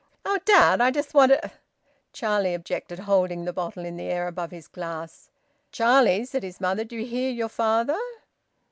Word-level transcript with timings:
"Oh, 0.25 0.39
dad! 0.45 0.81
I 0.81 0.89
just 0.89 1.13
want 1.13 1.31
a" 1.33 1.51
Charlie 2.11 2.55
objected, 2.55 2.97
holding 3.01 3.45
the 3.45 3.53
bottle 3.53 3.85
in 3.85 3.97
the 3.97 4.09
air 4.09 4.27
above 4.27 4.49
his 4.49 4.67
glass. 4.67 5.29
"Charlie," 5.71 6.25
said 6.25 6.41
his 6.41 6.59
mother, 6.59 6.83
"do 6.83 6.95
you 6.97 7.05
hear 7.05 7.29
your 7.29 7.49
father?" 7.49 7.99